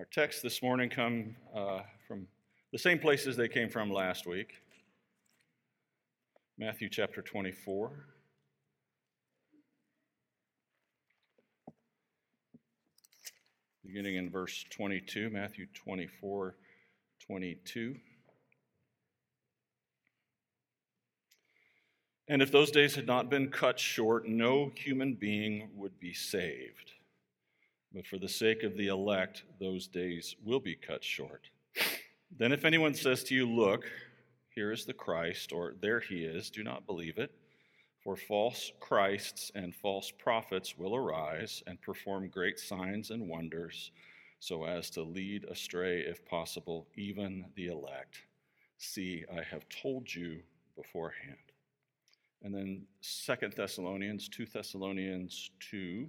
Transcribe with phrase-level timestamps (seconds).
[0.00, 2.26] Our texts this morning come uh, from
[2.72, 4.54] the same places they came from last week
[6.56, 7.90] Matthew chapter 24.
[13.84, 16.54] Beginning in verse 22, Matthew 24,
[17.26, 17.96] 22.
[22.26, 26.92] And if those days had not been cut short, no human being would be saved.
[27.92, 31.50] But for the sake of the elect, those days will be cut short.
[32.38, 33.84] Then, if anyone says to you, Look,
[34.54, 37.32] here is the Christ, or there he is, do not believe it.
[38.02, 43.90] For false Christs and false prophets will arise and perform great signs and wonders,
[44.38, 48.22] so as to lead astray, if possible, even the elect.
[48.78, 50.40] See, I have told you
[50.76, 51.36] beforehand.
[52.42, 56.08] And then Second Thessalonians, 2 Thessalonians 2.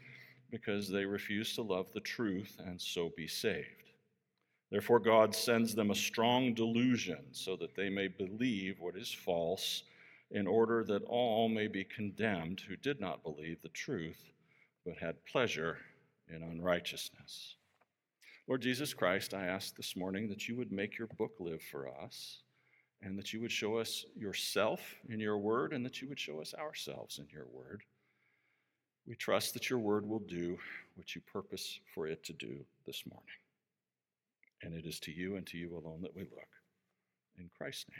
[0.51, 3.89] because they refuse to love the truth and so be saved.
[4.69, 9.83] Therefore, God sends them a strong delusion so that they may believe what is false,
[10.31, 14.31] in order that all may be condemned who did not believe the truth,
[14.85, 15.77] but had pleasure
[16.33, 17.55] in unrighteousness.
[18.47, 21.89] Lord Jesus Christ, I ask this morning that you would make your book live for
[21.89, 22.39] us,
[23.01, 24.79] and that you would show us yourself
[25.09, 27.83] in your word, and that you would show us ourselves in your word.
[29.07, 30.57] We trust that your word will do
[30.95, 33.27] what you purpose for it to do this morning.
[34.63, 36.47] And it is to you and to you alone that we look.
[37.39, 37.99] In Christ's name.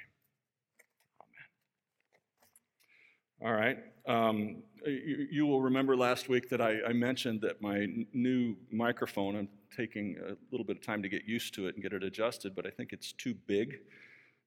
[3.41, 3.49] Amen.
[3.49, 3.77] All right.
[4.07, 8.55] Um, you, you, will remember last week that I, I mentioned that my n- new
[8.71, 11.93] microphone, I'm taking a little bit of time to get used to it and get
[11.93, 13.79] it adjusted, but I think it's too big,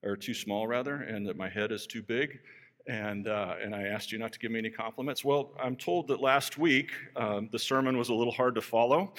[0.03, 2.39] or too small rather, and that my head is too big.
[2.87, 5.25] And, uh, and I asked you not to give me any compliments.
[5.25, 9.13] Well, I'm told that last week um, the sermon was a little hard to follow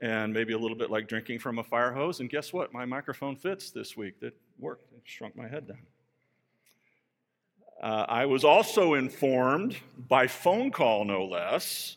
[0.00, 2.20] and maybe a little bit like drinking from a fire hose.
[2.20, 2.72] And guess what?
[2.72, 4.20] My microphone fits this week.
[4.20, 4.92] That worked.
[4.92, 5.78] It shrunk my head down.
[7.80, 9.76] Uh, I was also informed
[10.08, 11.96] by phone call, no less,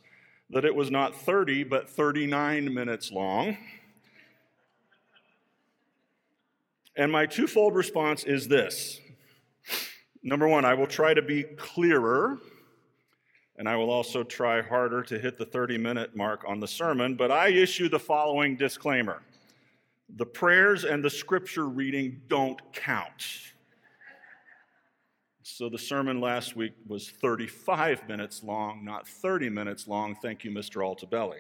[0.52, 3.58] that it was not 30 but 39 minutes long.
[6.96, 9.00] And my twofold response is this
[10.24, 12.38] Number one, I will try to be clearer
[13.58, 17.16] and I will also try harder to hit the 30 minute mark on the sermon,
[17.16, 19.22] but I issue the following disclaimer
[20.18, 23.54] the prayers and the scripture reading don't count.
[25.44, 30.16] So the sermon last week was 35 minutes long, not 30 minutes long.
[30.16, 30.82] Thank you, Mr.
[30.82, 31.40] Altabelli.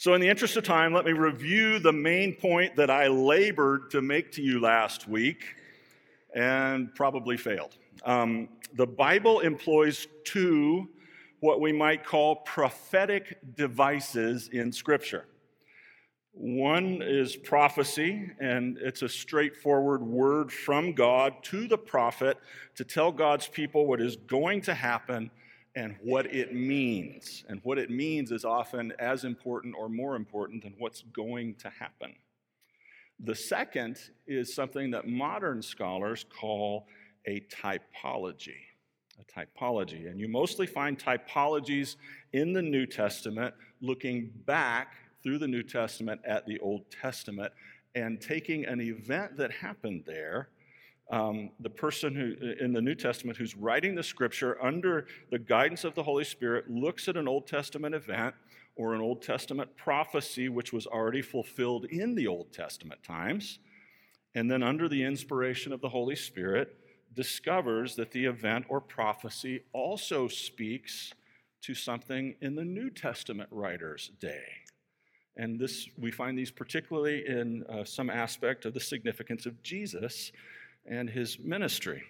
[0.00, 3.90] So, in the interest of time, let me review the main point that I labored
[3.90, 5.44] to make to you last week
[6.32, 7.76] and probably failed.
[8.04, 10.88] Um, the Bible employs two,
[11.40, 15.24] what we might call prophetic devices in Scripture.
[16.30, 22.38] One is prophecy, and it's a straightforward word from God to the prophet
[22.76, 25.32] to tell God's people what is going to happen
[25.78, 27.44] and what it means.
[27.48, 31.70] And what it means is often as important or more important than what's going to
[31.70, 32.14] happen.
[33.20, 33.96] The second
[34.26, 36.88] is something that modern scholars call
[37.26, 38.58] a typology.
[39.20, 40.10] A typology.
[40.10, 41.94] And you mostly find typologies
[42.32, 47.52] in the New Testament looking back through the New Testament at the Old Testament
[47.94, 50.48] and taking an event that happened there.
[51.10, 55.84] Um, the person who in the New Testament who's writing the scripture under the guidance
[55.84, 58.34] of the Holy Spirit looks at an Old Testament event
[58.76, 63.58] or an Old Testament prophecy which was already fulfilled in the Old Testament times,
[64.34, 66.76] and then under the inspiration of the Holy Spirit,
[67.14, 71.12] discovers that the event or prophecy also speaks
[71.62, 74.44] to something in the New Testament writer's day.
[75.36, 80.32] And this, we find these particularly in uh, some aspect of the significance of Jesus
[80.88, 82.02] and his ministry.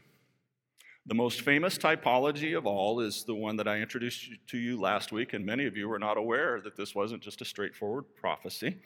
[1.07, 5.11] The most famous typology of all is the one that I introduced to you last
[5.11, 8.77] week, and many of you were not aware that this wasn't just a straightforward prophecy.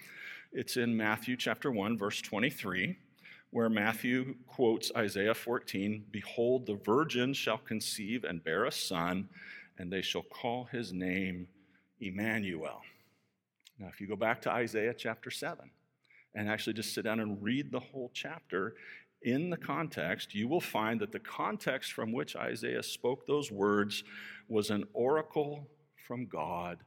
[0.53, 2.97] It's in Matthew chapter 1, verse 23,
[3.51, 9.29] where Matthew quotes Isaiah 14 Behold, the virgin shall conceive and bear a son,
[9.79, 11.49] and they shall call his name
[12.01, 12.83] Emmanuel.
[13.79, 15.69] Now, if you go back to Isaiah chapter 7
[16.35, 18.75] and actually just sit down and read the whole chapter,
[19.25, 24.05] in the context, you will find that the context from which Isaiah spoke those words
[24.49, 25.69] was an oracle
[26.07, 26.79] from God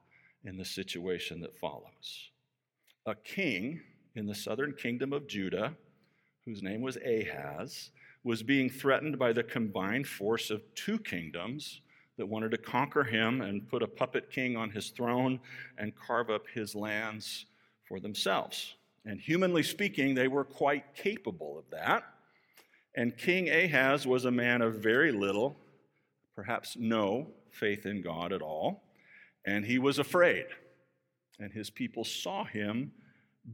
[0.43, 2.29] in the situation that follows.
[3.05, 3.81] A king
[4.15, 5.75] in the southern kingdom of Judah,
[6.45, 7.91] whose name was Ahaz,
[8.23, 11.81] was being threatened by the combined force of two kingdoms
[12.17, 15.39] that wanted to conquer him and put a puppet king on his throne
[15.77, 17.45] and carve up his lands
[17.87, 18.75] for themselves.
[19.05, 22.03] And humanly speaking, they were quite capable of that.
[22.95, 25.57] And King Ahaz was a man of very little,
[26.35, 28.83] perhaps no, faith in God at all,
[29.45, 30.45] and he was afraid.
[31.39, 32.93] And his people saw him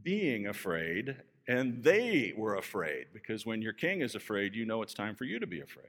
[0.03, 1.17] being afraid,
[1.47, 5.25] and they were afraid, because when your king is afraid, you know it's time for
[5.25, 5.87] you to be afraid.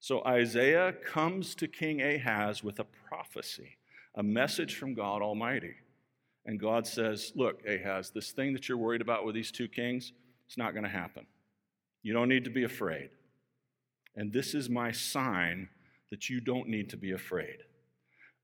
[0.00, 3.78] So Isaiah comes to King Ahaz with a prophecy,
[4.14, 5.76] a message from God Almighty.
[6.44, 10.12] And God says, Look, Ahaz, this thing that you're worried about with these two kings,
[10.46, 11.26] it's not going to happen.
[12.04, 13.08] You don't need to be afraid.
[14.14, 15.70] And this is my sign
[16.10, 17.64] that you don't need to be afraid.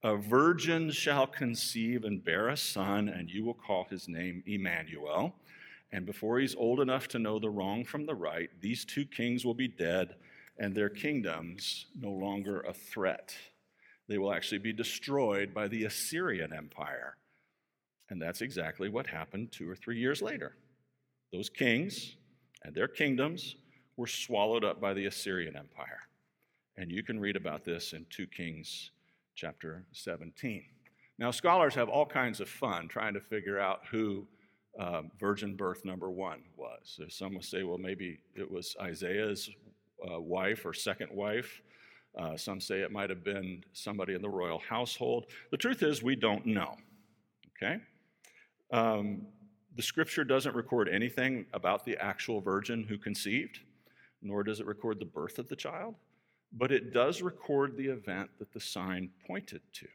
[0.02, 5.34] A virgin shall conceive and bear a son, and you will call his name Emmanuel.
[5.92, 9.44] And before he's old enough to know the wrong from the right, these two kings
[9.44, 10.14] will be dead,
[10.58, 13.36] and their kingdoms no longer a threat.
[14.08, 17.16] They will actually be destroyed by the Assyrian Empire.
[18.08, 20.56] And that's exactly what happened two or three years later.
[21.30, 22.16] Those kings
[22.62, 23.56] and their kingdoms
[23.96, 26.00] were swallowed up by the Assyrian Empire.
[26.76, 28.90] And you can read about this in 2 Kings
[29.34, 30.64] chapter 17.
[31.18, 34.26] Now, scholars have all kinds of fun trying to figure out who
[34.78, 36.80] uh, virgin birth number one was.
[36.84, 39.50] So some will say, well, maybe it was Isaiah's
[40.10, 41.60] uh, wife or second wife.
[42.18, 45.26] Uh, some say it might have been somebody in the royal household.
[45.50, 46.76] The truth is, we don't know.
[47.56, 47.80] Okay?
[48.72, 49.26] Um,
[49.76, 53.60] the scripture doesn't record anything about the actual virgin who conceived,
[54.22, 55.94] nor does it record the birth of the child,
[56.52, 59.86] but it does record the event that the sign pointed to,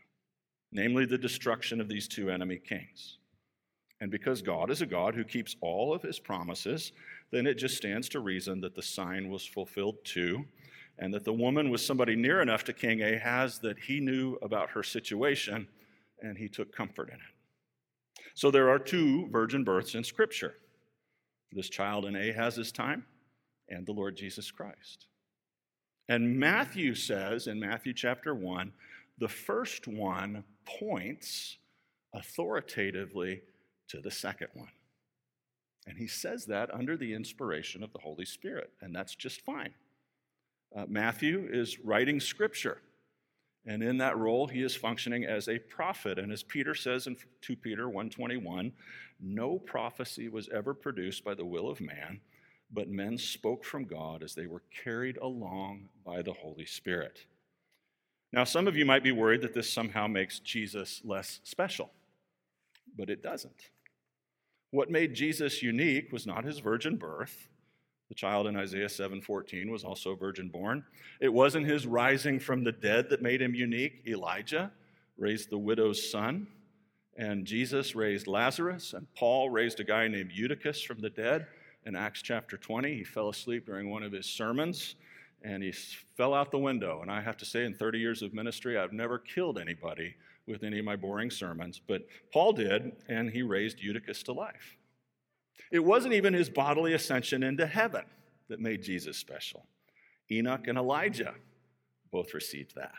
[0.72, 3.18] namely the destruction of these two enemy kings.
[4.02, 6.92] And because God is a God who keeps all of his promises,
[7.32, 10.46] then it just stands to reason that the sign was fulfilled too,
[11.00, 14.70] and that the woman was somebody near enough to King Ahaz that he knew about
[14.70, 15.68] her situation
[16.22, 17.35] and he took comfort in it.
[18.36, 20.56] So there are two virgin births in Scripture
[21.52, 23.06] this child in Ahaz's time
[23.70, 25.08] and the Lord Jesus Christ.
[26.10, 28.74] And Matthew says in Matthew chapter 1
[29.18, 31.58] the first one points
[32.14, 33.42] authoritatively
[33.88, 34.72] to the second one.
[35.88, 39.74] And he says that under the inspiration of the Holy Spirit, and that's just fine.
[40.76, 42.82] Uh, Matthew is writing scripture.
[43.66, 46.20] And in that role, he is functioning as a prophet.
[46.20, 48.74] And as Peter says in 2 Peter 1:21,
[49.20, 52.22] no prophecy was ever produced by the will of man,
[52.72, 57.26] but men spoke from God as they were carried along by the Holy Spirit.
[58.32, 61.92] Now, some of you might be worried that this somehow makes Jesus less special,
[62.98, 63.70] but it doesn't.
[64.72, 67.48] What made Jesus unique was not his virgin birth,
[68.10, 70.86] the child in Isaiah 7:14 was also virgin born.
[71.20, 74.04] It wasn't his rising from the dead that made him unique.
[74.08, 74.72] Elijah
[75.18, 76.48] raised the widow's son,
[77.18, 81.48] and Jesus raised Lazarus, and Paul raised a guy named Eutychus from the dead.
[81.86, 84.96] In Acts chapter 20, he fell asleep during one of his sermons
[85.46, 87.02] and he fell out the window.
[87.02, 90.16] And I have to say, in 30 years of ministry, I've never killed anybody
[90.48, 94.76] with any of my boring sermons, but Paul did, and he raised Eutychus to life.
[95.72, 98.06] It wasn't even his bodily ascension into heaven
[98.50, 99.66] that made Jesus special.
[100.32, 101.34] Enoch and Elijah
[102.12, 102.94] both received that.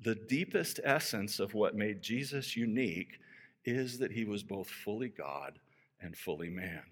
[0.00, 3.18] The deepest essence of what made Jesus unique
[3.64, 5.58] is that he was both fully God
[6.00, 6.82] and fully man.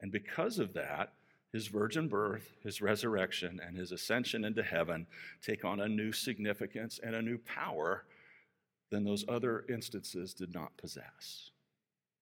[0.00, 1.12] And because of that,
[1.52, 5.06] his virgin birth, his resurrection, and his ascension into heaven
[5.40, 8.04] take on a new significance and a new power
[8.90, 11.51] than those other instances did not possess.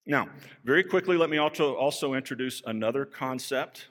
[0.06, 0.28] Now,
[0.64, 3.88] very quickly, let me also, also introduce another concept,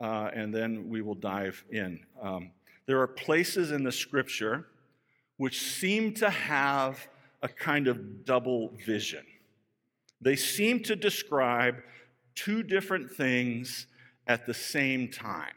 [0.00, 2.00] uh, and then we will dive in.
[2.20, 2.50] Um,
[2.86, 4.66] there are places in the scripture
[5.36, 7.06] which seem to have
[7.42, 9.24] a kind of double vision.
[10.20, 11.76] They seem to describe
[12.34, 13.86] two different things
[14.26, 15.54] at the same time.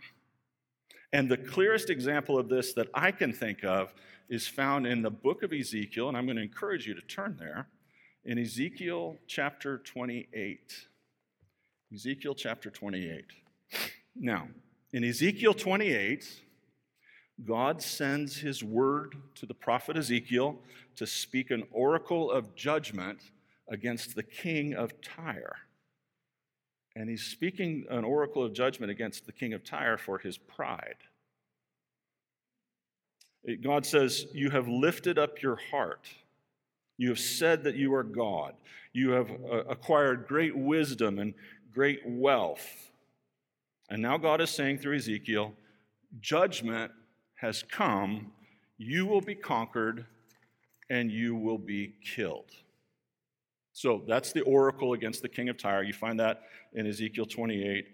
[1.13, 3.93] And the clearest example of this that I can think of
[4.29, 7.38] is found in the book of Ezekiel, and I'm going to encourage you to turn
[7.39, 7.67] there.
[8.29, 10.86] In Ezekiel chapter 28.
[11.91, 13.25] Ezekiel chapter 28.
[14.15, 14.48] Now,
[14.93, 16.39] in Ezekiel 28,
[17.43, 20.59] God sends his word to the prophet Ezekiel
[20.95, 23.31] to speak an oracle of judgment
[23.67, 25.55] against the king of Tyre.
[26.95, 30.98] And he's speaking an oracle of judgment against the king of Tyre for his pride.
[33.63, 36.07] God says, You have lifted up your heart.
[36.99, 38.55] You have said that you are God.
[38.91, 41.33] You have uh, acquired great wisdom and
[41.73, 42.91] great wealth.
[43.89, 45.53] And now God is saying through Ezekiel,
[46.19, 46.91] Judgment
[47.35, 48.33] has come.
[48.77, 50.07] You will be conquered
[50.89, 52.51] and you will be killed.
[53.71, 55.83] So that's the oracle against the king of Tyre.
[55.83, 56.41] You find that
[56.73, 57.87] in Ezekiel 28,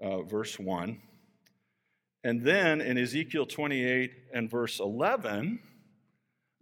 [0.00, 1.00] uh, verse 1.
[2.22, 5.58] And then in Ezekiel 28 and verse 11,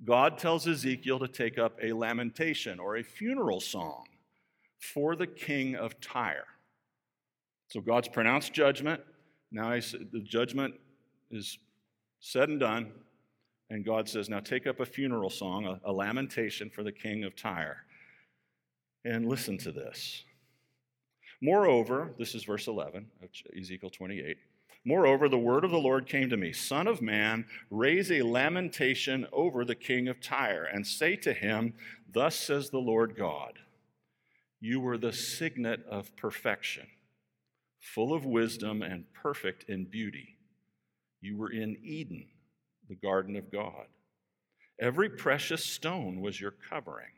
[0.04, 4.04] God tells Ezekiel to take up a lamentation or a funeral song
[4.78, 6.47] for the king of Tyre.
[7.69, 9.00] So God's pronounced judgment.
[9.52, 10.75] Now the judgment
[11.30, 11.59] is
[12.21, 12.92] said and done.
[13.69, 17.25] And God says, Now take up a funeral song, a, a lamentation for the king
[17.25, 17.85] of Tyre.
[19.04, 20.25] And listen to this.
[21.40, 24.37] Moreover, this is verse 11 of Ezekiel 28.
[24.85, 29.27] Moreover, the word of the Lord came to me Son of man, raise a lamentation
[29.33, 31.75] over the king of Tyre, and say to him,
[32.11, 33.59] Thus says the Lord God,
[34.59, 36.87] You were the signet of perfection,
[37.79, 40.39] full of wisdom and perfect in beauty.
[41.21, 42.27] You were in Eden,
[42.89, 43.87] the garden of God.
[44.81, 47.09] Every precious stone was your covering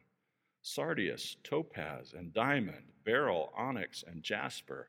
[0.64, 4.88] sardius, topaz, and diamond, beryl, onyx, and jasper,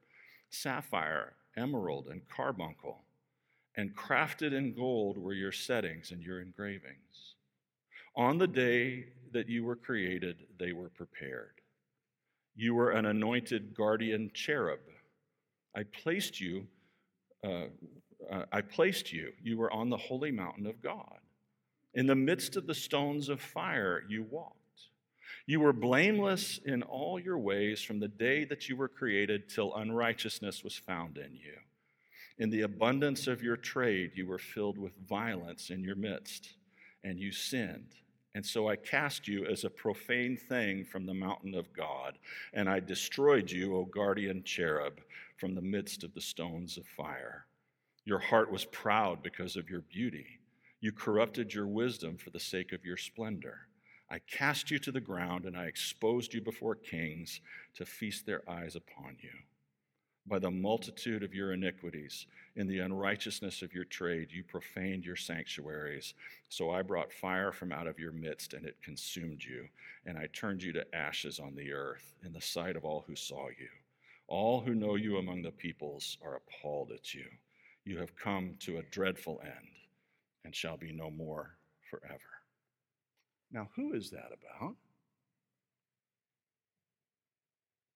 [0.51, 3.01] sapphire emerald, and carbuncle,
[3.75, 7.35] and crafted in gold were your settings and your engravings.
[8.15, 11.61] On the day that you were created, they were prepared.
[12.55, 14.79] You were an anointed guardian cherub.
[15.75, 16.67] I placed you.
[17.43, 17.65] Uh,
[18.31, 19.33] uh, I placed you.
[19.41, 21.17] You were on the holy mountain of God.
[21.95, 24.62] In the midst of the stones of fire, you walked.
[25.45, 29.75] You were blameless in all your ways from the day that you were created till
[29.75, 31.55] unrighteousness was found in you.
[32.37, 36.55] In the abundance of your trade, you were filled with violence in your midst,
[37.03, 37.95] and you sinned.
[38.35, 42.17] And so I cast you as a profane thing from the mountain of God,
[42.53, 44.99] and I destroyed you, O guardian cherub,
[45.37, 47.45] from the midst of the stones of fire.
[48.05, 50.39] Your heart was proud because of your beauty.
[50.79, 53.67] You corrupted your wisdom for the sake of your splendor.
[54.13, 57.41] I cast you to the ground, and I exposed you before kings
[57.73, 59.31] to feast their eyes upon you.
[60.27, 65.15] By the multitude of your iniquities, in the unrighteousness of your trade, you profaned your
[65.15, 66.13] sanctuaries.
[66.47, 69.67] So I brought fire from out of your midst, and it consumed you.
[70.05, 73.15] And I turned you to ashes on the earth, in the sight of all who
[73.15, 73.69] saw you.
[74.27, 77.25] All who know you among the peoples are appalled at you.
[77.83, 79.71] You have come to a dreadful end,
[80.45, 81.57] and shall be no more
[81.89, 82.32] forever.
[83.53, 84.75] Now, who is that about?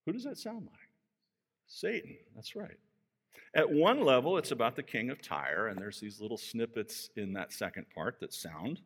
[0.05, 0.89] Who does that sound like?
[1.67, 2.77] Satan, that's right.
[3.53, 7.33] At one level, it's about the king of Tyre, and there's these little snippets in
[7.33, 8.79] that second part that sound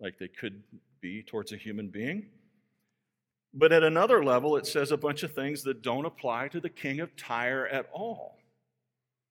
[0.00, 0.62] like they could
[1.00, 2.26] be towards a human being.
[3.54, 6.68] But at another level, it says a bunch of things that don't apply to the
[6.68, 8.38] king of Tyre at all.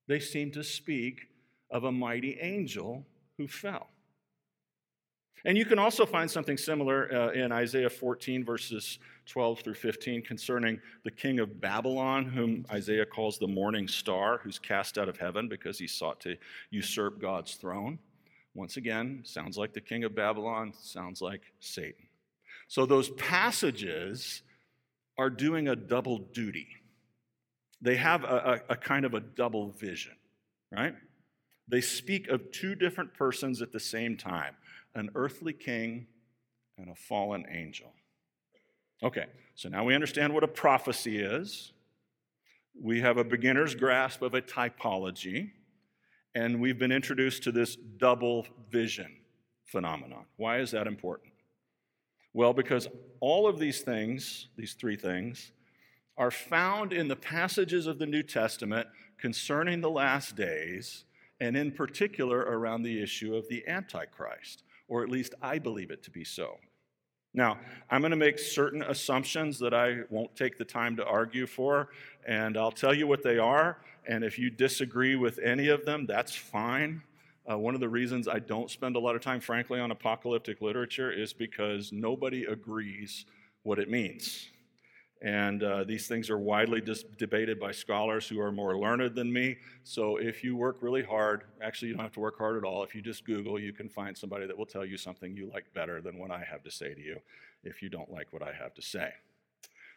[0.07, 1.27] They seem to speak
[1.69, 3.05] of a mighty angel
[3.37, 3.90] who fell.
[5.45, 10.21] And you can also find something similar uh, in Isaiah 14, verses 12 through 15,
[10.21, 15.17] concerning the king of Babylon, whom Isaiah calls the morning star, who's cast out of
[15.17, 16.37] heaven because he sought to
[16.69, 17.97] usurp God's throne.
[18.53, 22.07] Once again, sounds like the king of Babylon, sounds like Satan.
[22.67, 24.43] So those passages
[25.17, 26.67] are doing a double duty.
[27.81, 30.15] They have a, a, a kind of a double vision,
[30.71, 30.93] right?
[31.67, 34.55] They speak of two different persons at the same time
[34.95, 36.07] an earthly king
[36.77, 37.93] and a fallen angel.
[39.03, 41.71] Okay, so now we understand what a prophecy is.
[42.79, 45.51] We have a beginner's grasp of a typology,
[46.35, 49.11] and we've been introduced to this double vision
[49.65, 50.25] phenomenon.
[50.37, 51.33] Why is that important?
[52.33, 52.87] Well, because
[53.19, 55.51] all of these things, these three things,
[56.17, 61.05] are found in the passages of the New Testament concerning the last days
[61.39, 66.03] and in particular around the issue of the Antichrist, or at least I believe it
[66.03, 66.57] to be so.
[67.33, 67.57] Now,
[67.89, 71.87] I'm going to make certain assumptions that I won't take the time to argue for,
[72.27, 73.77] and I'll tell you what they are.
[74.05, 77.01] And if you disagree with any of them, that's fine.
[77.49, 80.61] Uh, one of the reasons I don't spend a lot of time, frankly, on apocalyptic
[80.61, 83.25] literature is because nobody agrees
[83.63, 84.49] what it means.
[85.21, 89.31] And uh, these things are widely dis- debated by scholars who are more learned than
[89.31, 89.57] me.
[89.83, 92.83] So if you work really hard, actually, you don't have to work hard at all.
[92.83, 95.71] If you just Google, you can find somebody that will tell you something you like
[95.75, 97.17] better than what I have to say to you
[97.63, 99.13] if you don't like what I have to say.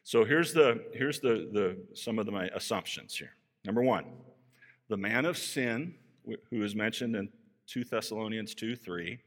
[0.03, 3.33] So here's, the, here's the, the, some of the, my assumptions here.
[3.65, 4.05] Number one,
[4.89, 5.95] the man of sin,
[6.51, 7.31] who is mentioned in
[7.67, 9.19] 2 Thessalonians 2 3,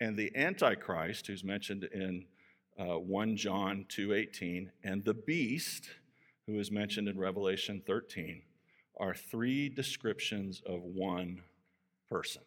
[0.00, 2.24] and the Antichrist, who's mentioned in
[2.78, 5.88] uh, 1 John 2:18, and the beast,
[6.46, 8.42] who is mentioned in Revelation 13,
[8.98, 11.42] are three descriptions of one
[12.08, 12.42] person.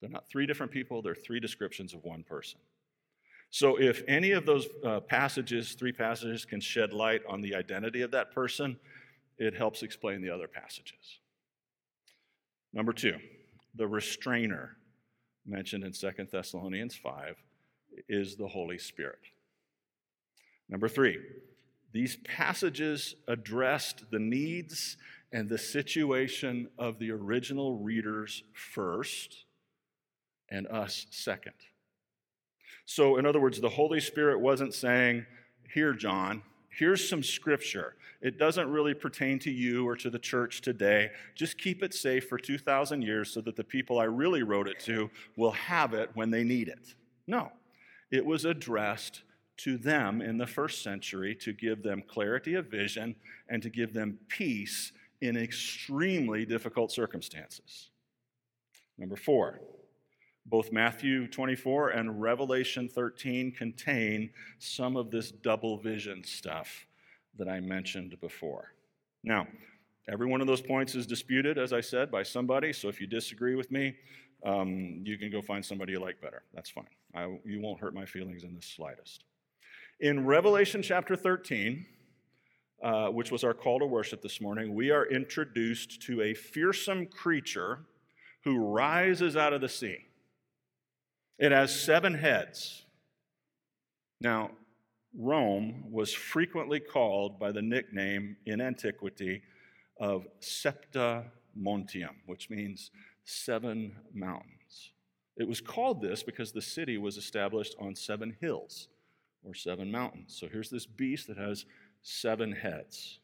[0.00, 2.60] They're not three different people, they're three descriptions of one person.
[3.50, 8.02] So, if any of those uh, passages, three passages, can shed light on the identity
[8.02, 8.78] of that person,
[9.38, 11.20] it helps explain the other passages.
[12.72, 13.16] Number two,
[13.74, 14.76] the restrainer
[15.46, 17.36] mentioned in 2 Thessalonians 5
[18.08, 19.20] is the Holy Spirit.
[20.68, 21.18] Number three,
[21.92, 24.96] these passages addressed the needs
[25.32, 29.44] and the situation of the original readers first
[30.48, 31.54] and us second.
[32.86, 35.26] So, in other words, the Holy Spirit wasn't saying,
[35.72, 37.94] Here, John, here's some scripture.
[38.20, 41.10] It doesn't really pertain to you or to the church today.
[41.34, 44.80] Just keep it safe for 2,000 years so that the people I really wrote it
[44.80, 46.94] to will have it when they need it.
[47.26, 47.52] No
[48.14, 49.22] it was addressed
[49.56, 53.16] to them in the first century to give them clarity of vision
[53.48, 57.90] and to give them peace in extremely difficult circumstances.
[58.98, 59.60] Number four,
[60.46, 66.86] both Matthew 24 and Revelation 13 contain some of this double vision stuff
[67.36, 68.74] that I mentioned before.
[69.24, 69.48] Now,
[70.08, 73.08] every one of those points is disputed, as I said, by somebody, so if you
[73.08, 73.96] disagree with me,
[74.44, 76.42] um, you can go find somebody you like better.
[76.52, 76.86] That's fine.
[77.14, 79.24] I, you won't hurt my feelings in the slightest.
[80.00, 81.86] In Revelation chapter 13,
[82.82, 87.06] uh, which was our call to worship this morning, we are introduced to a fearsome
[87.06, 87.80] creature
[88.42, 89.98] who rises out of the sea.
[91.38, 92.84] It has seven heads.
[94.20, 94.50] Now,
[95.16, 99.42] Rome was frequently called by the nickname in antiquity
[99.98, 101.24] of Septa
[101.58, 102.90] Montium, which means
[103.24, 104.92] seven mountains.
[105.36, 108.88] It was called this because the city was established on seven hills
[109.44, 110.36] or seven mountains.
[110.38, 111.66] So here's this beast that has
[112.02, 113.18] seven heads.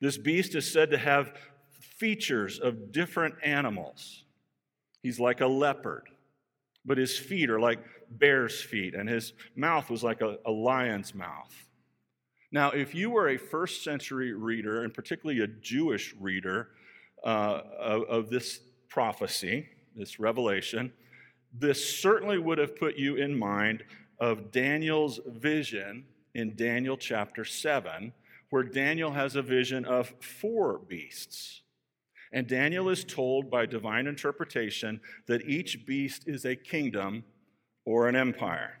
[0.00, 1.32] This beast is said to have
[1.80, 4.24] features of different animals.
[5.02, 6.08] He's like a leopard,
[6.84, 7.78] but his feet are like
[8.10, 11.54] bear's feet, and his mouth was like a, a lion's mouth.
[12.50, 16.68] Now, if you were a first century reader, and particularly a Jewish reader
[17.24, 20.92] uh, of, of this prophecy, this revelation,
[21.52, 23.84] this certainly would have put you in mind
[24.20, 28.12] of Daniel's vision in Daniel chapter 7,
[28.50, 31.62] where Daniel has a vision of four beasts.
[32.32, 37.24] And Daniel is told by divine interpretation that each beast is a kingdom
[37.84, 38.78] or an empire.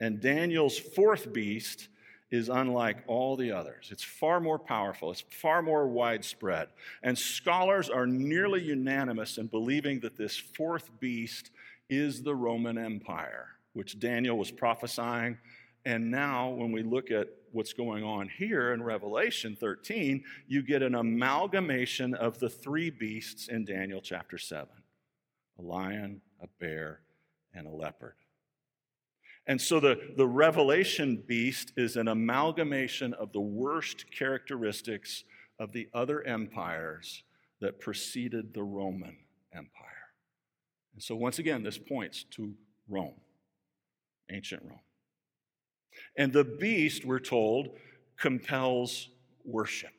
[0.00, 1.88] And Daniel's fourth beast
[2.32, 3.90] is unlike all the others.
[3.92, 6.68] It's far more powerful, it's far more widespread.
[7.02, 11.50] And scholars are nearly unanimous in believing that this fourth beast
[11.90, 15.36] is the Roman Empire, which Daniel was prophesying.
[15.84, 20.82] And now, when we look at what's going on here in Revelation 13, you get
[20.82, 24.68] an amalgamation of the three beasts in Daniel chapter 7
[25.58, 27.00] a lion, a bear,
[27.52, 28.14] and a leopard.
[29.46, 35.24] And so the, the revelation beast is an amalgamation of the worst characteristics
[35.58, 37.24] of the other empires
[37.60, 39.16] that preceded the Roman
[39.52, 39.88] Empire.
[40.94, 42.54] And so, once again, this points to
[42.88, 43.14] Rome,
[44.30, 44.80] ancient Rome.
[46.16, 47.70] And the beast, we're told,
[48.18, 49.08] compels
[49.44, 49.92] worship.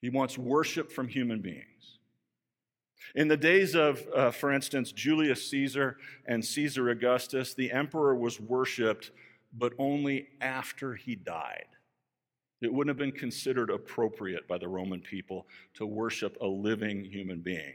[0.00, 1.93] He wants worship from human beings.
[3.14, 8.40] In the days of, uh, for instance, Julius Caesar and Caesar Augustus, the emperor was
[8.40, 9.10] worshiped,
[9.52, 11.66] but only after he died.
[12.60, 17.40] It wouldn't have been considered appropriate by the Roman people to worship a living human
[17.40, 17.74] being.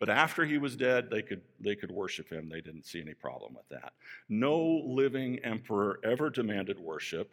[0.00, 2.48] But after he was dead, they could, they could worship him.
[2.48, 3.92] They didn't see any problem with that.
[4.28, 7.30] No living emperor ever demanded worship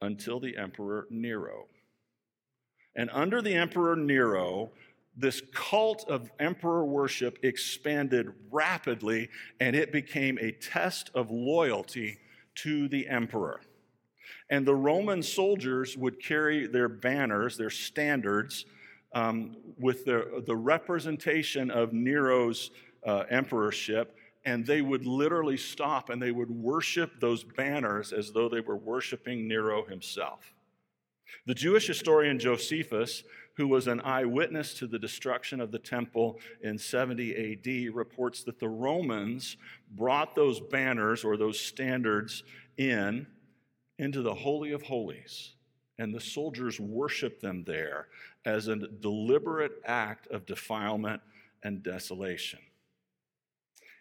[0.00, 1.66] until the Emperor Nero.
[2.94, 4.70] And under the Emperor Nero,
[5.16, 9.28] this cult of emperor worship expanded rapidly
[9.60, 12.18] and it became a test of loyalty
[12.56, 13.60] to the emperor.
[14.50, 18.66] And the Roman soldiers would carry their banners, their standards,
[19.14, 22.70] um, with the, the representation of Nero's
[23.06, 28.48] uh, emperorship, and they would literally stop and they would worship those banners as though
[28.48, 30.52] they were worshiping Nero himself.
[31.46, 33.22] The Jewish historian Josephus,
[33.56, 38.58] who was an eyewitness to the destruction of the temple in 70 AD, reports that
[38.58, 39.56] the Romans
[39.90, 42.42] brought those banners or those standards
[42.76, 43.26] in
[43.98, 45.54] into the Holy of Holies,
[45.98, 48.08] and the soldiers worshiped them there
[48.44, 51.22] as a deliberate act of defilement
[51.62, 52.58] and desolation.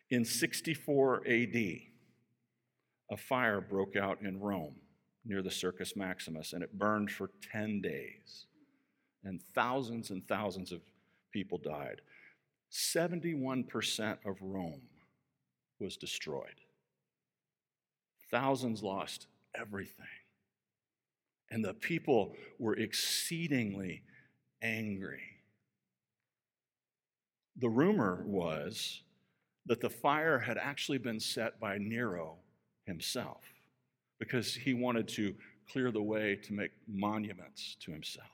[0.09, 1.55] In 64 AD,
[3.11, 4.75] a fire broke out in Rome
[5.25, 8.45] near the Circus Maximus, and it burned for 10 days.
[9.23, 10.81] And thousands and thousands of
[11.31, 12.01] people died.
[12.71, 14.81] 71% of Rome
[15.79, 16.61] was destroyed.
[18.29, 20.05] Thousands lost everything.
[21.49, 24.01] And the people were exceedingly
[24.61, 25.21] angry.
[27.57, 29.03] The rumor was
[29.67, 32.37] that the fire had actually been set by Nero
[32.85, 33.52] himself
[34.23, 35.35] because he wanted to
[35.69, 38.27] clear the way to make monuments to himself.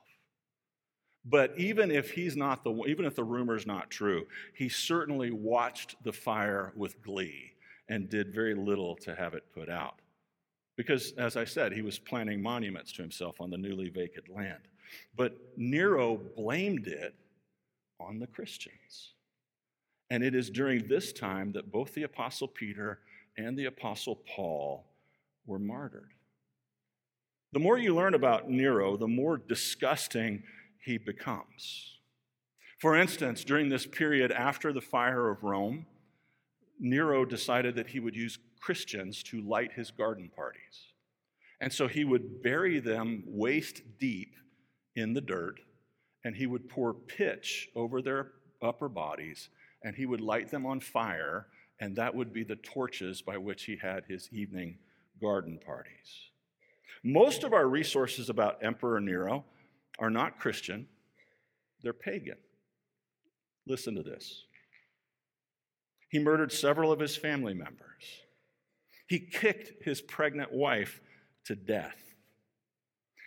[1.25, 5.31] But even if he's not the even if the rumor is not true, he certainly
[5.31, 7.53] watched the fire with glee
[7.89, 9.95] and did very little to have it put out.
[10.77, 14.67] Because as I said, he was planning monuments to himself on the newly vacant land.
[15.17, 17.15] But Nero blamed it
[17.99, 19.13] on the Christians.
[20.11, 22.99] And it is during this time that both the Apostle Peter
[23.37, 24.88] and the Apostle Paul
[25.49, 26.11] were martyred.
[27.51, 30.43] The more you learn about Nero, the more disgusting
[30.85, 31.97] he becomes.
[32.77, 35.87] For instance, during this period after the fire of Rome,
[36.79, 40.93] Nero decided that he would use Christians to light his garden parties.
[41.59, 44.35] And so he would bury them waist deep
[44.95, 45.59] in the dirt,
[46.23, 48.31] and he would pour pitch over their
[48.61, 49.49] upper bodies,
[49.83, 51.47] and he would light them on fire,
[51.79, 54.77] and that would be the torches by which he had his evening
[55.21, 56.29] garden parties.
[57.03, 59.45] Most of our resources about Emperor Nero
[59.99, 60.87] are not Christian,
[61.81, 62.37] they're pagan.
[63.67, 64.45] Listen to this.
[66.09, 68.23] He murdered several of his family members.
[69.07, 71.01] He kicked his pregnant wife
[71.45, 71.97] to death.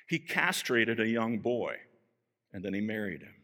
[0.09, 1.77] He castrated a young boy
[2.53, 3.35] and then he married him.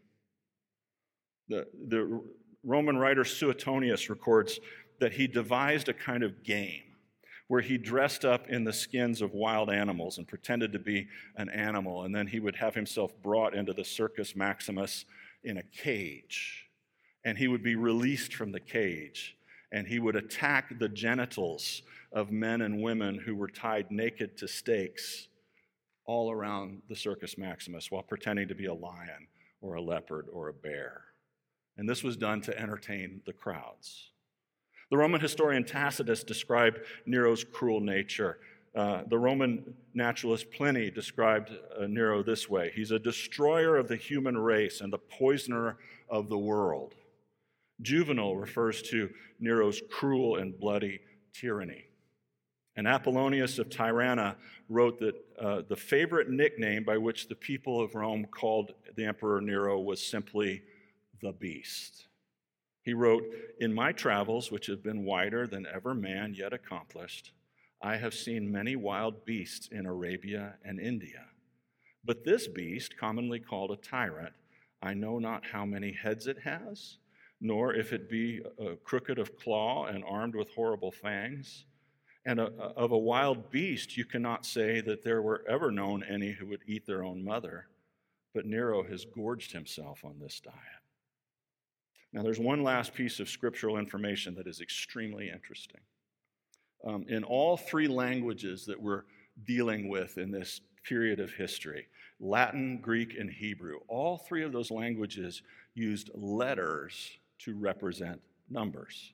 [1.47, 2.21] The, the
[2.63, 4.59] Roman writer Suetonius records
[4.99, 6.83] that he devised a kind of game
[7.49, 11.49] where he dressed up in the skins of wild animals and pretended to be an
[11.49, 15.05] animal, and then he would have himself brought into the Circus Maximus
[15.43, 16.69] in a cage.
[17.25, 19.35] And he would be released from the cage,
[19.71, 21.81] and he would attack the genitals
[22.13, 25.27] of men and women who were tied naked to stakes
[26.05, 29.27] all around the Circus Maximus while pretending to be a lion
[29.59, 31.01] or a leopard or a bear.
[31.77, 34.11] And this was done to entertain the crowds.
[34.89, 38.39] The Roman historian Tacitus described Nero's cruel nature.
[38.75, 43.95] Uh, the Roman naturalist Pliny described uh, Nero this way He's a destroyer of the
[43.95, 45.77] human race and the poisoner
[46.09, 46.95] of the world.
[47.81, 50.99] Juvenal refers to Nero's cruel and bloody
[51.33, 51.85] tyranny.
[52.75, 54.35] And Apollonius of Tyana
[54.69, 59.41] wrote that uh, the favorite nickname by which the people of Rome called the Emperor
[59.41, 60.61] Nero was simply
[61.21, 62.08] the Beast.
[62.89, 63.23] He wrote,
[63.59, 67.33] In my travels, which have been wider than ever man yet accomplished,
[67.83, 71.27] I have seen many wild beasts in Arabia and India.
[72.03, 74.33] But this beast, commonly called a tyrant,
[74.81, 76.97] I know not how many heads it has,
[77.39, 78.41] nor if it be
[78.83, 81.65] crooked of claw and armed with horrible fangs
[82.25, 86.31] and a, of a wild beast, you cannot say that there were ever known any
[86.31, 87.67] who would eat their own mother,
[88.33, 90.78] but Nero has gorged himself on this diet.
[92.11, 95.81] Now, there's one last piece of scriptural information that is extremely interesting.
[96.85, 99.03] Um, in all three languages that we're
[99.45, 101.87] dealing with in this period of history
[102.21, 103.79] Latin, Greek, and Hebrew.
[103.87, 105.41] All three of those languages
[105.73, 108.19] used letters to represent
[108.49, 109.13] numbers.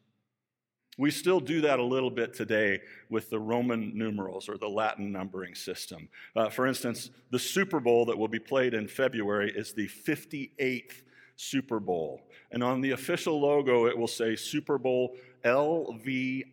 [0.98, 2.80] We still do that a little bit today
[3.10, 6.10] with the Roman numerals or the Latin numbering system.
[6.36, 11.04] Uh, for instance, the Super Bowl that will be played in February is the 58th
[11.36, 12.22] Super Bowl.
[12.52, 16.44] And on the official logo, it will say Super Bowl LVIII.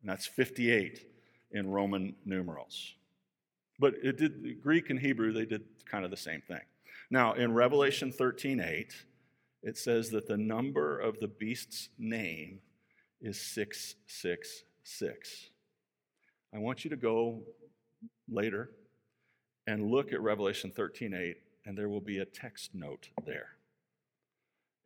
[0.00, 1.06] And that's 58
[1.52, 2.94] in Roman numerals.
[3.78, 6.60] But it did Greek and Hebrew, they did kind of the same thing.
[7.10, 8.94] Now, in Revelation 13 8,
[9.62, 12.60] it says that the number of the beast's name
[13.20, 15.50] is 666.
[16.54, 17.42] I want you to go
[18.28, 18.70] later
[19.66, 23.48] and look at Revelation 13 8, and there will be a text note there.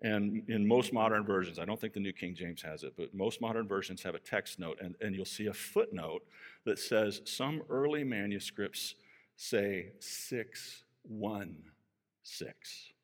[0.03, 3.15] And in most modern versions, I don't think the New King James has it, but
[3.15, 6.27] most modern versions have a text note, and, and you'll see a footnote
[6.65, 8.97] that says some early manuscripts
[9.37, 12.95] say 616.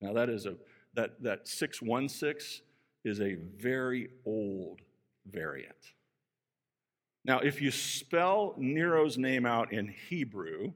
[0.00, 0.54] Now, that is a
[0.94, 2.64] that, that 616
[3.04, 4.80] is a very old
[5.30, 5.92] variant.
[7.24, 10.72] Now, if you spell Nero's name out in Hebrew,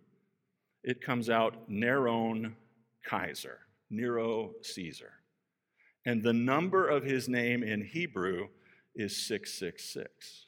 [0.84, 2.54] it comes out Neron
[3.04, 5.12] Kaiser, Nero Caesar.
[6.04, 8.48] And the number of his name in Hebrew
[8.94, 10.46] is 666.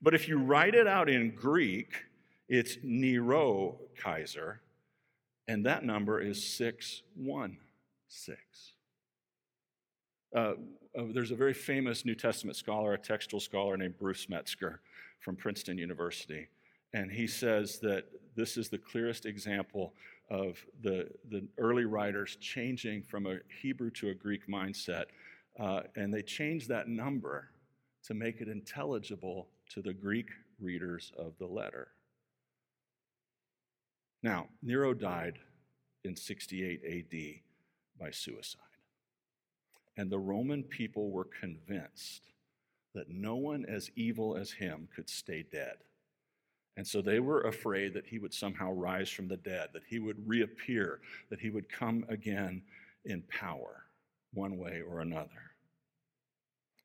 [0.00, 2.04] But if you write it out in Greek,
[2.48, 4.60] it's Nero Kaiser,
[5.48, 8.36] and that number is 616.
[10.34, 10.52] Uh, uh,
[11.12, 14.80] there's a very famous New Testament scholar, a textual scholar named Bruce Metzger
[15.20, 16.48] from Princeton University,
[16.92, 18.04] and he says that
[18.38, 19.94] this is the clearest example
[20.30, 25.06] of the, the early writers changing from a Hebrew to a Greek mindset,
[25.58, 27.48] uh, and they changed that number
[28.04, 30.28] to make it intelligible to the Greek
[30.60, 31.88] readers of the letter.
[34.22, 35.40] Now, Nero died
[36.04, 37.40] in 68 AD
[38.00, 38.62] by suicide.
[39.96, 42.28] And the Roman people were convinced
[42.94, 45.78] that no one as evil as him could stay dead.
[46.78, 49.98] And so they were afraid that he would somehow rise from the dead, that he
[49.98, 52.62] would reappear, that he would come again
[53.04, 53.86] in power,
[54.32, 55.50] one way or another.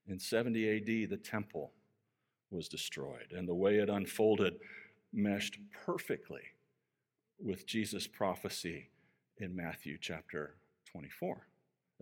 [0.08, 1.73] In 70 AD, the temple
[2.49, 4.56] was destroyed, and the way it unfolded
[5.13, 6.41] meshed perfectly
[7.39, 8.89] with Jesus' prophecy
[9.38, 10.56] in Matthew chapter
[10.91, 11.45] 24.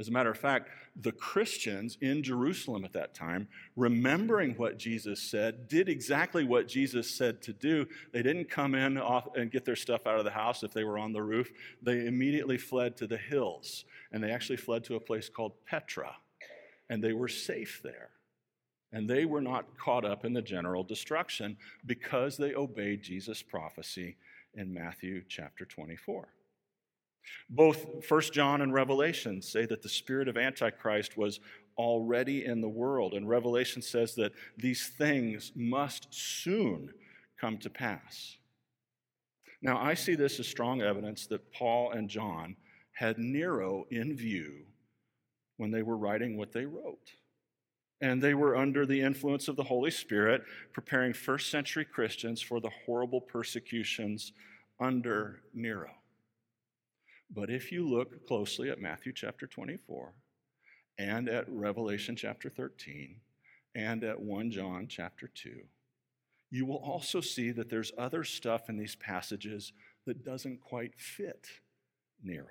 [0.01, 5.21] As a matter of fact, the Christians in Jerusalem at that time, remembering what Jesus
[5.21, 7.85] said, did exactly what Jesus said to do.
[8.11, 10.97] They didn't come in and get their stuff out of the house if they were
[10.97, 11.51] on the roof.
[11.83, 16.15] They immediately fled to the hills, and they actually fled to a place called Petra,
[16.89, 18.09] and they were safe there.
[18.91, 24.17] And they were not caught up in the general destruction because they obeyed Jesus' prophecy
[24.55, 26.27] in Matthew chapter 24.
[27.49, 31.39] Both First John and Revelation say that the spirit of Antichrist was
[31.77, 36.93] already in the world, and Revelation says that these things must soon
[37.39, 38.37] come to pass.
[39.61, 42.55] Now, I see this as strong evidence that Paul and John
[42.93, 44.65] had Nero in view
[45.57, 47.11] when they were writing what they wrote.
[48.01, 52.59] And they were under the influence of the Holy Spirit, preparing first century Christians for
[52.59, 54.33] the horrible persecutions
[54.79, 55.91] under Nero.
[57.33, 60.13] But if you look closely at Matthew chapter 24
[60.97, 63.15] and at Revelation chapter 13
[63.73, 65.61] and at 1 John chapter 2,
[66.49, 69.71] you will also see that there's other stuff in these passages
[70.05, 71.47] that doesn't quite fit
[72.21, 72.47] Nero.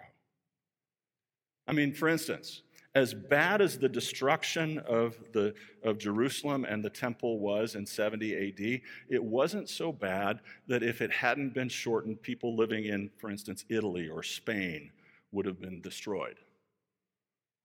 [1.69, 2.63] I mean, for instance,
[2.95, 8.35] as bad as the destruction of, the, of Jerusalem and the temple was in 70
[8.35, 13.31] AD, it wasn't so bad that if it hadn't been shortened, people living in, for
[13.31, 14.91] instance, Italy or Spain
[15.31, 16.37] would have been destroyed.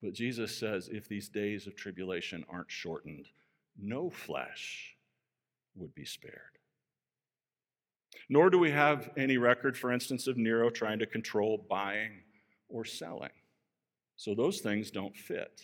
[0.03, 3.27] But Jesus says if these days of tribulation aren't shortened,
[3.79, 4.95] no flesh
[5.75, 6.59] would be spared.
[8.29, 12.21] Nor do we have any record, for instance, of Nero trying to control buying
[12.69, 13.31] or selling.
[14.15, 15.62] So those things don't fit.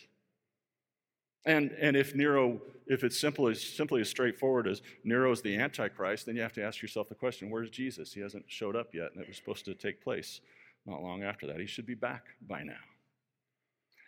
[1.46, 5.58] And, and if Nero, if it's simple as, simply as straightforward as Nero is the
[5.58, 8.14] Antichrist, then you have to ask yourself the question where's Jesus?
[8.14, 10.42] He hasn't showed up yet, and it was supposed to take place
[10.86, 11.60] not long after that.
[11.60, 12.74] He should be back by now.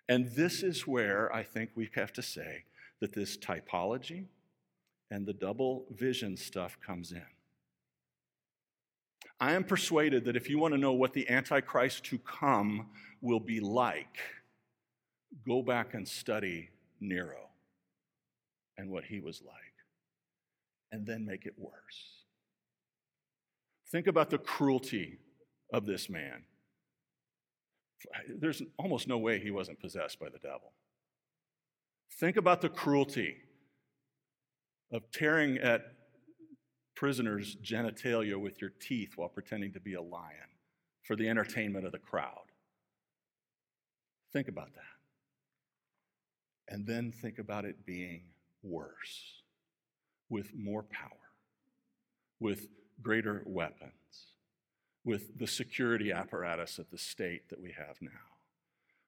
[0.10, 2.66] And this is where I think we have to say
[3.00, 4.26] that this typology
[5.10, 7.26] and the double vision stuff comes in.
[9.40, 12.90] I am persuaded that if you want to know what the Antichrist to come
[13.22, 14.18] will be like,
[15.48, 16.70] go back and study
[17.00, 17.50] Nero
[18.78, 19.56] and what he was like,
[20.92, 22.24] and then make it worse.
[23.92, 25.20] Think about the cruelty
[25.72, 26.44] of this man.
[28.28, 30.74] There's almost no way he wasn't possessed by the devil.
[32.20, 33.38] Think about the cruelty
[34.92, 35.82] of tearing at
[37.04, 40.48] prisoners' genitalia with your teeth while pretending to be a lion
[41.02, 42.46] for the entertainment of the crowd.
[44.32, 46.74] Think about that.
[46.74, 48.22] And then think about it being
[48.64, 49.42] worse,
[50.30, 51.10] with more power,
[52.40, 52.70] with
[53.02, 53.92] greater weapons,
[55.04, 58.12] with the security apparatus of the state that we have now,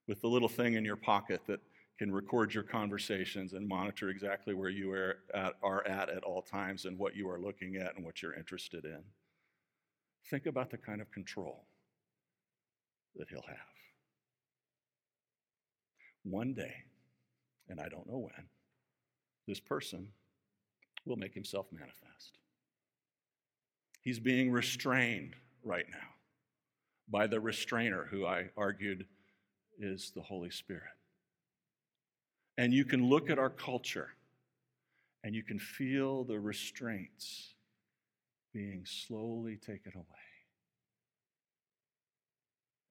[0.06, 1.62] with the little thing in your pocket that
[1.98, 6.42] can record your conversations and monitor exactly where you are at, are at at all
[6.42, 9.00] times and what you are looking at and what you're interested in.
[10.30, 11.66] Think about the kind of control
[13.16, 13.58] that he'll have.
[16.24, 16.74] One day,
[17.70, 18.48] and I don't know when,
[19.48, 20.10] this person
[21.06, 22.40] will make himself manifest.
[24.02, 26.08] He's being restrained right now
[27.08, 29.06] by the restrainer, who I argued
[29.80, 30.84] is the Holy Spirit.
[32.58, 34.10] And you can look at our culture
[35.24, 37.56] and you can feel the restraints
[38.54, 40.06] being slowly taken away.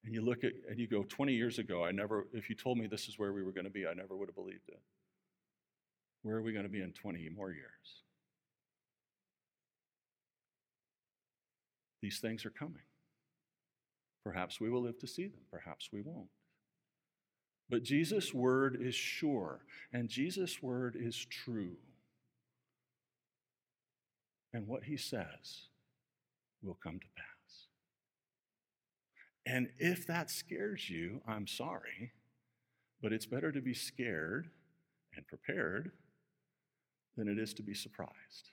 [0.03, 2.77] And you look at and you go, 20 years ago, I never, if you told
[2.77, 4.79] me this is where we were going to be, I never would have believed it.
[6.21, 8.03] Where are we going to be in 20 more years?
[12.01, 12.83] These things are coming.
[14.23, 16.29] Perhaps we will live to see them, perhaps we won't.
[17.69, 21.77] But Jesus' word is sure, and Jesus' word is true.
[24.53, 25.67] And what he says
[26.63, 27.25] will come to pass.
[29.45, 32.11] And if that scares you, I'm sorry,
[33.01, 34.49] but it's better to be scared
[35.15, 35.91] and prepared
[37.17, 38.51] than it is to be surprised.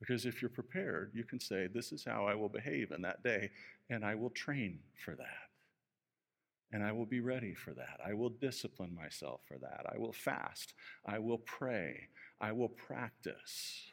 [0.00, 3.22] Because if you're prepared, you can say, This is how I will behave in that
[3.22, 3.50] day,
[3.90, 5.47] and I will train for that.
[6.72, 7.98] And I will be ready for that.
[8.06, 9.86] I will discipline myself for that.
[9.92, 10.74] I will fast.
[11.06, 12.08] I will pray.
[12.40, 13.92] I will practice.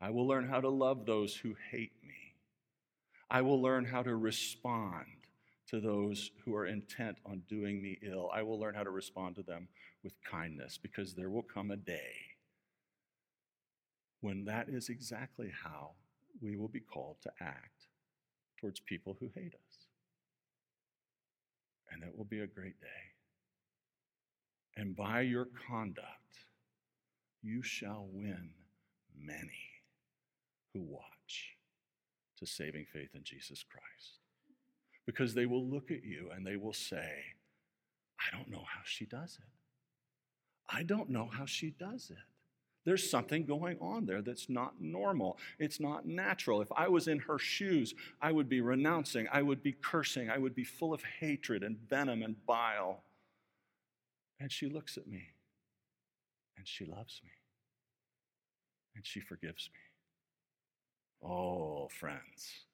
[0.00, 2.34] I will learn how to love those who hate me.
[3.30, 5.06] I will learn how to respond
[5.68, 8.30] to those who are intent on doing me ill.
[8.32, 9.66] I will learn how to respond to them
[10.04, 12.14] with kindness because there will come a day
[14.20, 15.90] when that is exactly how
[16.40, 17.88] we will be called to act
[18.60, 19.86] towards people who hate us
[21.96, 22.86] and it will be a great day.
[24.76, 26.06] And by your conduct,
[27.42, 28.50] you shall win
[29.18, 29.70] many
[30.74, 31.56] who watch
[32.38, 34.20] to saving faith in Jesus Christ.
[35.06, 37.12] Because they will look at you and they will say,
[38.18, 39.48] I don't know how she does it.
[40.68, 42.35] I don't know how she does it.
[42.86, 45.38] There's something going on there that's not normal.
[45.58, 46.62] It's not natural.
[46.62, 50.38] If I was in her shoes, I would be renouncing, I would be cursing, I
[50.38, 53.02] would be full of hatred and venom and bile.
[54.38, 55.30] And she looks at me
[56.56, 57.30] and she loves me
[58.94, 61.28] and she forgives me.
[61.28, 62.66] Oh, friends,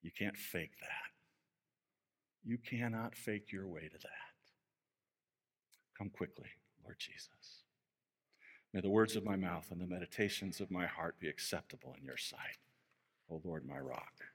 [0.00, 1.10] you can't fake that.
[2.44, 4.10] You cannot fake your way to that.
[5.98, 6.50] Come quickly,
[6.84, 7.63] Lord Jesus.
[8.74, 12.04] May the words of my mouth and the meditations of my heart be acceptable in
[12.04, 12.58] your sight,
[13.30, 14.33] O Lord, my rock.